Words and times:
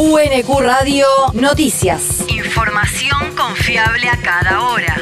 UNQ 0.00 0.60
Radio 0.60 1.06
Noticias. 1.32 2.24
Información 2.28 3.34
confiable 3.36 4.08
a 4.08 4.16
cada 4.22 4.62
hora. 4.62 4.96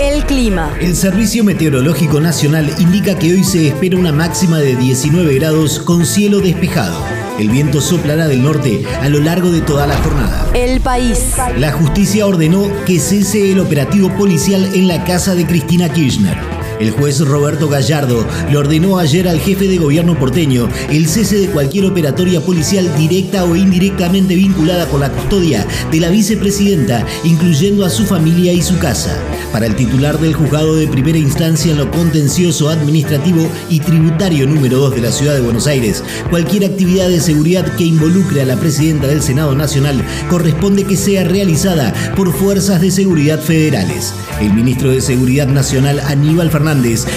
El 0.00 0.24
clima. 0.24 0.74
El 0.80 0.96
Servicio 0.96 1.44
Meteorológico 1.44 2.20
Nacional 2.20 2.74
indica 2.80 3.16
que 3.16 3.34
hoy 3.34 3.44
se 3.44 3.68
espera 3.68 3.96
una 3.96 4.10
máxima 4.10 4.58
de 4.58 4.74
19 4.74 5.32
grados 5.36 5.78
con 5.78 6.06
cielo 6.06 6.40
despejado. 6.40 7.04
El 7.38 7.50
viento 7.50 7.80
soplará 7.80 8.26
del 8.26 8.42
norte 8.42 8.84
a 9.00 9.08
lo 9.08 9.20
largo 9.20 9.52
de 9.52 9.60
toda 9.60 9.86
la 9.86 9.96
jornada. 9.98 10.50
El 10.54 10.80
país. 10.80 11.36
La 11.56 11.70
justicia 11.70 12.26
ordenó 12.26 12.68
que 12.84 12.98
cese 12.98 13.52
el 13.52 13.60
operativo 13.60 14.08
policial 14.16 14.74
en 14.74 14.88
la 14.88 15.04
casa 15.04 15.36
de 15.36 15.46
Cristina 15.46 15.88
Kirchner. 15.88 16.59
El 16.80 16.92
juez 16.92 17.20
Roberto 17.20 17.68
Gallardo 17.68 18.26
le 18.50 18.56
ordenó 18.56 18.98
ayer 18.98 19.28
al 19.28 19.38
jefe 19.38 19.68
de 19.68 19.76
gobierno 19.76 20.18
porteño 20.18 20.66
el 20.88 21.08
cese 21.08 21.36
de 21.36 21.48
cualquier 21.48 21.84
operatoria 21.84 22.40
policial 22.40 22.96
directa 22.96 23.44
o 23.44 23.54
indirectamente 23.54 24.34
vinculada 24.34 24.86
con 24.86 25.00
la 25.00 25.12
custodia 25.12 25.66
de 25.92 26.00
la 26.00 26.08
vicepresidenta, 26.08 27.04
incluyendo 27.22 27.84
a 27.84 27.90
su 27.90 28.06
familia 28.06 28.54
y 28.54 28.62
su 28.62 28.78
casa. 28.78 29.14
Para 29.52 29.66
el 29.66 29.76
titular 29.76 30.18
del 30.18 30.32
juzgado 30.32 30.74
de 30.74 30.86
primera 30.86 31.18
instancia 31.18 31.72
en 31.72 31.78
lo 31.78 31.90
contencioso 31.90 32.70
administrativo 32.70 33.46
y 33.68 33.80
tributario 33.80 34.46
número 34.46 34.78
2 34.78 34.94
de 34.94 35.00
la 35.02 35.12
ciudad 35.12 35.34
de 35.34 35.40
Buenos 35.42 35.66
Aires, 35.66 36.02
cualquier 36.30 36.64
actividad 36.64 37.08
de 37.08 37.20
seguridad 37.20 37.76
que 37.76 37.84
involucre 37.84 38.40
a 38.40 38.46
la 38.46 38.56
presidenta 38.56 39.06
del 39.06 39.22
Senado 39.22 39.54
Nacional 39.54 40.02
corresponde 40.30 40.84
que 40.84 40.96
sea 40.96 41.24
realizada 41.24 41.92
por 42.16 42.32
fuerzas 42.32 42.80
de 42.80 42.90
seguridad 42.90 43.38
federales. 43.38 44.14
El 44.40 44.54
ministro 44.54 44.90
de 44.90 45.02
Seguridad 45.02 45.48
Nacional 45.48 46.00
Aníbal 46.00 46.50
Fernández 46.50 46.69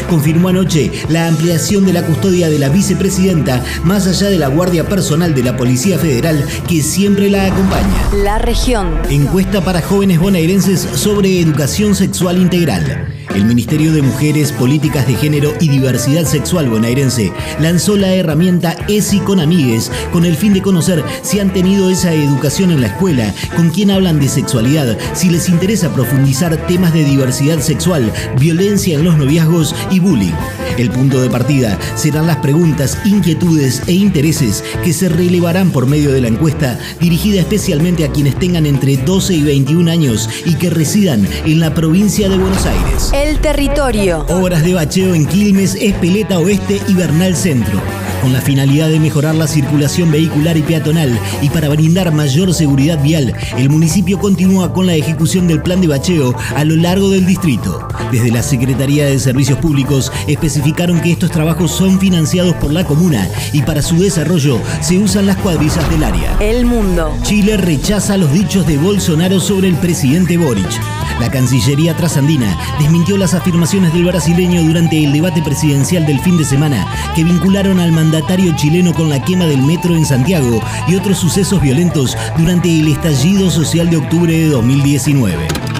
confirmó 0.09 0.49
anoche 0.49 0.91
la 1.09 1.27
ampliación 1.27 1.85
de 1.85 1.93
la 1.93 2.03
custodia 2.03 2.49
de 2.49 2.59
la 2.59 2.69
vicepresidenta 2.69 3.63
más 3.83 4.07
allá 4.07 4.29
de 4.29 4.39
la 4.39 4.47
guardia 4.47 4.87
personal 4.87 5.35
de 5.35 5.43
la 5.43 5.55
Policía 5.55 5.99
Federal 5.99 6.43
que 6.67 6.81
siempre 6.81 7.29
la 7.29 7.45
acompaña. 7.45 8.23
La 8.23 8.39
región. 8.39 8.99
Encuesta 9.09 9.61
para 9.61 9.81
jóvenes 9.81 10.19
bonaerenses 10.19 10.87
sobre 10.95 11.39
educación 11.39 11.95
sexual 11.95 12.37
integral. 12.37 13.12
El 13.35 13.45
Ministerio 13.45 13.91
de 13.93 14.03
Mujeres, 14.03 14.51
Políticas 14.51 15.07
de 15.07 15.15
Género 15.15 15.53
y 15.59 15.67
Diversidad 15.67 16.25
Sexual 16.25 16.69
bonaerense 16.69 17.31
lanzó 17.59 17.97
la 17.97 18.13
herramienta 18.13 18.75
ESI 18.87 19.19
con 19.21 19.39
amigues 19.39 19.91
con 20.11 20.23
el 20.23 20.35
fin 20.35 20.53
de 20.53 20.61
conocer 20.61 21.03
si 21.23 21.39
han 21.39 21.51
tenido 21.51 21.89
esa 21.89 22.13
educación 22.13 22.71
en 22.71 22.81
la 22.81 22.87
escuela, 22.87 23.33
con 23.55 23.71
quién 23.71 23.89
hablan 23.89 24.19
de 24.19 24.29
sexualidad, 24.29 24.97
si 25.13 25.29
les 25.29 25.49
interesa 25.49 25.93
profundizar 25.93 26.67
temas 26.67 26.93
de 26.93 27.03
diversidad 27.03 27.59
sexual, 27.59 28.11
violencia 28.39 28.95
en 28.95 29.03
los 29.03 29.17
noviazgos 29.17 29.75
y 29.89 29.99
bullying. 29.99 30.33
El 30.77 30.89
punto 30.89 31.21
de 31.21 31.29
partida 31.29 31.77
serán 31.95 32.27
las 32.27 32.37
preguntas, 32.37 32.97
inquietudes 33.05 33.81
e 33.87 33.93
intereses 33.93 34.63
que 34.83 34.93
se 34.93 35.09
relevarán 35.09 35.71
por 35.71 35.87
medio 35.87 36.11
de 36.11 36.21
la 36.21 36.27
encuesta 36.27 36.79
dirigida 36.99 37.41
especialmente 37.41 38.05
a 38.05 38.11
quienes 38.11 38.37
tengan 38.37 38.65
entre 38.65 38.97
12 38.97 39.33
y 39.33 39.43
21 39.43 39.91
años 39.91 40.29
y 40.45 40.55
que 40.55 40.69
residan 40.69 41.27
en 41.45 41.59
la 41.59 41.73
provincia 41.73 42.29
de 42.29 42.37
Buenos 42.37 42.65
Aires. 42.65 43.11
El 43.23 43.39
territorio. 43.39 44.25
Obras 44.27 44.65
de 44.65 44.73
bacheo 44.73 45.15
en 45.15 45.25
Quilmes, 45.25 45.75
Espeleta 45.75 46.39
Oeste 46.39 46.81
y 46.89 46.93
Bernal 46.93 47.37
Centro. 47.37 47.81
Con 48.21 48.33
la 48.33 48.41
finalidad 48.41 48.89
de 48.89 48.99
mejorar 48.99 49.33
la 49.33 49.47
circulación 49.47 50.11
vehicular 50.11 50.57
y 50.57 50.61
peatonal 50.61 51.17
y 51.41 51.49
para 51.49 51.69
brindar 51.69 52.11
mayor 52.11 52.53
seguridad 52.53 53.01
vial, 53.01 53.33
el 53.57 53.69
municipio 53.69 54.19
continúa 54.19 54.73
con 54.73 54.87
la 54.87 54.95
ejecución 54.95 55.47
del 55.47 55.61
plan 55.61 55.79
de 55.79 55.87
bacheo 55.87 56.35
a 56.53 56.65
lo 56.65 56.75
largo 56.75 57.09
del 57.11 57.25
distrito. 57.25 57.87
Desde 58.11 58.29
la 58.29 58.43
Secretaría 58.43 59.05
de 59.05 59.17
Servicios 59.17 59.57
Públicos 59.59 60.11
especificaron 60.27 60.99
que 60.99 61.13
estos 61.13 61.31
trabajos 61.31 61.71
son 61.71 62.01
financiados 62.01 62.55
por 62.55 62.73
la 62.73 62.83
comuna 62.83 63.29
y 63.53 63.61
para 63.61 63.81
su 63.81 63.99
desarrollo 63.99 64.59
se 64.81 64.97
usan 64.97 65.27
las 65.27 65.37
cuadrillas 65.37 65.89
del 65.89 66.03
área. 66.03 66.35
El 66.41 66.65
mundo. 66.65 67.17
Chile 67.23 67.55
rechaza 67.55 68.17
los 68.17 68.33
dichos 68.33 68.67
de 68.67 68.77
Bolsonaro 68.77 69.39
sobre 69.39 69.69
el 69.69 69.75
presidente 69.75 70.35
Boric. 70.35 70.81
La 71.19 71.29
Cancillería 71.29 71.95
trasandina 71.95 72.57
desmintió 72.79 73.17
las 73.17 73.33
afirmaciones 73.33 73.93
del 73.93 74.05
brasileño 74.05 74.61
durante 74.63 75.03
el 75.03 75.11
debate 75.11 75.41
presidencial 75.41 76.05
del 76.05 76.19
fin 76.19 76.37
de 76.37 76.45
semana 76.45 76.85
que 77.15 77.23
vincularon 77.23 77.79
al 77.79 77.91
mandatario 77.91 78.55
chileno 78.55 78.93
con 78.93 79.09
la 79.09 79.23
quema 79.23 79.45
del 79.45 79.61
metro 79.61 79.95
en 79.95 80.05
Santiago 80.05 80.61
y 80.87 80.95
otros 80.95 81.17
sucesos 81.17 81.61
violentos 81.61 82.17
durante 82.37 82.69
el 82.79 82.87
estallido 82.87 83.49
social 83.49 83.89
de 83.89 83.97
octubre 83.97 84.31
de 84.31 84.47
2019. 84.49 85.72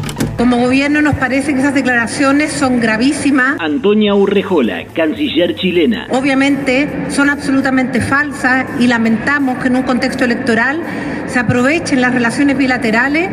Como 0.44 0.58
gobierno 0.58 1.02
nos 1.02 1.16
parece 1.16 1.54
que 1.54 1.62
esas 1.62 1.74
declaraciones 1.74 2.52
son 2.52 2.82
gravísimas. 2.82 3.56
Antonia 3.62 4.14
Urrejola, 4.14 4.84
canciller 4.94 5.56
chilena. 5.56 6.08
Obviamente 6.10 6.90
son 7.08 7.30
absolutamente 7.30 8.02
falsas 8.02 8.66
y 8.78 8.88
lamentamos 8.88 9.60
que 9.60 9.70
en 9.70 9.78
un 9.78 9.84
contexto 9.84 10.26
electoral 10.26 10.82
se 11.28 11.40
aprovechen 11.40 12.02
las 12.02 12.14
relaciones 12.14 12.58
bilaterales 12.58 13.30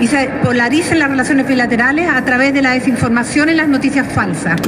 y 0.00 0.06
se 0.06 0.30
polaricen 0.42 1.00
las 1.00 1.10
relaciones 1.10 1.46
bilaterales 1.46 2.08
a 2.08 2.24
través 2.24 2.54
de 2.54 2.62
la 2.62 2.70
desinformación 2.70 3.50
y 3.50 3.54
las 3.56 3.68
noticias 3.68 4.10
falsas. 4.10 4.58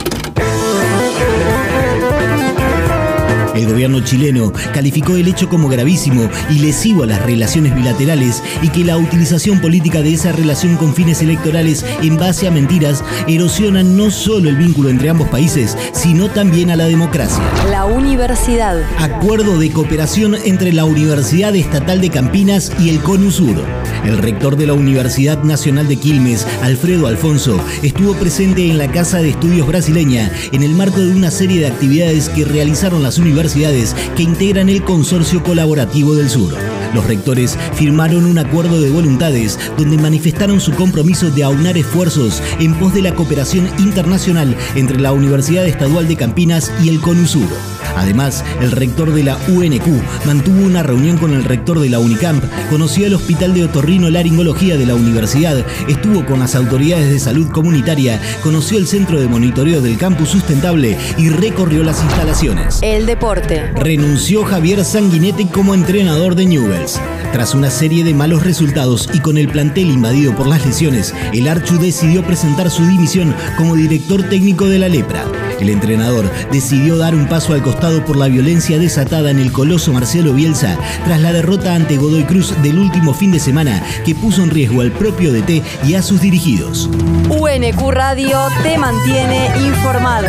El 3.56 3.66
gobierno 3.66 4.00
chileno 4.00 4.52
calificó 4.74 5.16
el 5.16 5.28
hecho 5.28 5.48
como 5.48 5.68
gravísimo 5.68 6.28
y 6.50 6.58
lesivo 6.58 7.04
a 7.04 7.06
las 7.06 7.24
relaciones 7.24 7.74
bilaterales 7.74 8.42
y 8.60 8.68
que 8.68 8.84
la 8.84 8.98
utilización 8.98 9.60
política 9.60 10.02
de 10.02 10.12
esa 10.12 10.32
relación 10.32 10.76
con 10.76 10.94
fines 10.94 11.22
electorales 11.22 11.82
en 12.02 12.18
base 12.18 12.46
a 12.46 12.50
mentiras 12.50 13.02
erosiona 13.26 13.82
no 13.82 14.10
solo 14.10 14.50
el 14.50 14.56
vínculo 14.56 14.90
entre 14.90 15.08
ambos 15.08 15.28
países, 15.28 15.76
sino 15.92 16.28
también 16.28 16.70
a 16.70 16.76
la 16.76 16.84
democracia. 16.84 17.42
La 17.70 17.86
universidad. 17.86 18.82
Acuerdo 18.98 19.58
de 19.58 19.70
cooperación 19.70 20.34
entre 20.44 20.74
la 20.74 20.84
Universidad 20.84 21.56
Estatal 21.56 22.02
de 22.02 22.10
Campinas 22.10 22.70
y 22.78 22.90
el 22.90 23.00
CONUSUR. 23.00 23.64
El 24.04 24.18
rector 24.18 24.56
de 24.56 24.66
la 24.66 24.74
Universidad 24.74 25.42
Nacional 25.42 25.88
de 25.88 25.96
Quilmes, 25.96 26.46
Alfredo 26.62 27.06
Alfonso, 27.06 27.58
estuvo 27.82 28.12
presente 28.14 28.68
en 28.68 28.76
la 28.76 28.88
Casa 28.88 29.18
de 29.18 29.30
Estudios 29.30 29.66
Brasileña 29.66 30.30
en 30.52 30.62
el 30.62 30.74
marco 30.74 31.00
de 31.00 31.12
una 31.12 31.30
serie 31.30 31.60
de 31.60 31.66
actividades 31.66 32.28
que 32.28 32.44
realizaron 32.44 33.02
las 33.02 33.18
universidades 33.18 33.45
que 33.54 34.22
integran 34.22 34.68
el 34.68 34.82
Consorcio 34.82 35.42
Colaborativo 35.42 36.16
del 36.16 36.28
Sur. 36.28 36.52
Los 36.94 37.06
rectores 37.06 37.56
firmaron 37.74 38.26
un 38.26 38.38
acuerdo 38.38 38.80
de 38.80 38.90
voluntades 38.90 39.58
donde 39.78 39.96
manifestaron 39.98 40.60
su 40.60 40.72
compromiso 40.72 41.30
de 41.30 41.44
aunar 41.44 41.76
esfuerzos 41.78 42.42
en 42.58 42.74
pos 42.74 42.92
de 42.92 43.02
la 43.02 43.14
cooperación 43.14 43.68
internacional 43.78 44.56
entre 44.74 44.98
la 44.98 45.12
Universidad 45.12 45.66
Estadual 45.66 46.08
de 46.08 46.16
Campinas 46.16 46.72
y 46.82 46.88
el 46.88 47.00
CONUSUR. 47.00 47.75
Además, 47.96 48.44
el 48.60 48.72
rector 48.72 49.12
de 49.12 49.22
la 49.22 49.38
UNQ 49.48 50.26
mantuvo 50.26 50.64
una 50.64 50.82
reunión 50.82 51.18
con 51.18 51.32
el 51.32 51.44
rector 51.44 51.80
de 51.80 51.90
la 51.90 51.98
UNICAMP, 51.98 52.44
conoció 52.70 53.06
el 53.06 53.14
Hospital 53.14 53.54
de 53.54 53.64
Otorrino 53.64 54.10
Laringología 54.10 54.76
de 54.76 54.86
la 54.86 54.94
universidad, 54.94 55.64
estuvo 55.88 56.24
con 56.26 56.40
las 56.40 56.54
autoridades 56.54 57.10
de 57.10 57.18
salud 57.18 57.50
comunitaria, 57.50 58.20
conoció 58.42 58.78
el 58.78 58.86
centro 58.86 59.20
de 59.20 59.28
monitoreo 59.28 59.80
del 59.80 59.98
campus 59.98 60.30
sustentable 60.30 60.96
y 61.16 61.28
recorrió 61.28 61.82
las 61.82 62.02
instalaciones. 62.02 62.80
El 62.82 63.06
deporte. 63.06 63.70
Renunció 63.74 64.44
Javier 64.44 64.84
Sanguinetti 64.84 65.46
como 65.46 65.74
entrenador 65.74 66.34
de 66.34 66.46
Newells. 66.46 67.00
Tras 67.32 67.54
una 67.54 67.70
serie 67.70 68.04
de 68.04 68.14
malos 68.14 68.44
resultados 68.44 69.08
y 69.12 69.20
con 69.20 69.36
el 69.36 69.48
plantel 69.48 69.90
invadido 69.90 70.34
por 70.34 70.46
las 70.46 70.64
lesiones, 70.64 71.14
el 71.32 71.48
Archu 71.48 71.78
decidió 71.78 72.22
presentar 72.22 72.70
su 72.70 72.86
dimisión 72.86 73.34
como 73.56 73.74
director 73.74 74.22
técnico 74.22 74.66
de 74.66 74.78
la 74.78 74.88
Lepra. 74.88 75.24
El 75.60 75.70
entrenador 75.70 76.30
decidió 76.50 76.96
dar 76.98 77.14
un 77.14 77.28
paso 77.28 77.54
al 77.54 77.62
costado 77.62 78.04
por 78.04 78.16
la 78.16 78.28
violencia 78.28 78.78
desatada 78.78 79.30
en 79.30 79.38
el 79.38 79.52
coloso 79.52 79.92
Marcelo 79.92 80.32
Bielsa 80.32 80.76
tras 81.04 81.20
la 81.20 81.32
derrota 81.32 81.74
ante 81.74 81.96
Godoy 81.96 82.24
Cruz 82.24 82.54
del 82.62 82.78
último 82.78 83.14
fin 83.14 83.30
de 83.30 83.40
semana 83.40 83.82
que 84.04 84.14
puso 84.14 84.42
en 84.42 84.50
riesgo 84.50 84.80
al 84.80 84.92
propio 84.92 85.32
DT 85.32 85.62
y 85.84 85.94
a 85.94 86.02
sus 86.02 86.20
dirigidos. 86.20 86.88
UNQ 87.28 87.90
Radio 87.90 88.38
te 88.62 88.78
mantiene 88.78 89.50
informado. 89.66 90.28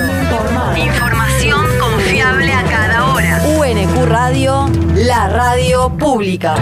Información 0.78 1.66
confiable 1.80 2.52
a 2.54 2.64
cada 2.64 3.14
hora. 3.14 3.44
UNQ 3.58 4.06
Radio, 4.06 4.69
la 4.96 5.28
radio 5.30 5.90
pública. 5.98 6.56